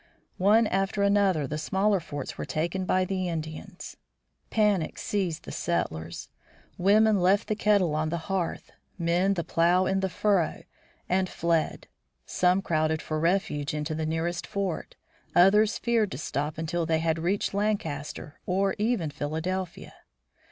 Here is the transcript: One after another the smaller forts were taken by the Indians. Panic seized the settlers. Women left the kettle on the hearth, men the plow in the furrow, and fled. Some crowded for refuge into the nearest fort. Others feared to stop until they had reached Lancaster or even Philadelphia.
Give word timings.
One 0.39 0.65
after 0.65 1.03
another 1.03 1.45
the 1.45 1.59
smaller 1.59 1.99
forts 1.99 2.35
were 2.35 2.43
taken 2.43 2.85
by 2.85 3.05
the 3.05 3.29
Indians. 3.29 3.97
Panic 4.49 4.97
seized 4.97 5.43
the 5.45 5.51
settlers. 5.51 6.27
Women 6.75 7.19
left 7.21 7.47
the 7.47 7.55
kettle 7.55 7.93
on 7.93 8.09
the 8.09 8.17
hearth, 8.25 8.71
men 8.97 9.35
the 9.35 9.43
plow 9.43 9.85
in 9.85 9.99
the 9.99 10.09
furrow, 10.09 10.63
and 11.07 11.29
fled. 11.29 11.85
Some 12.25 12.63
crowded 12.63 12.99
for 12.99 13.19
refuge 13.19 13.75
into 13.75 13.93
the 13.93 14.07
nearest 14.07 14.47
fort. 14.47 14.95
Others 15.35 15.77
feared 15.77 16.11
to 16.13 16.17
stop 16.17 16.57
until 16.57 16.87
they 16.87 16.97
had 16.97 17.19
reached 17.19 17.53
Lancaster 17.53 18.39
or 18.47 18.73
even 18.79 19.11
Philadelphia. 19.11 19.93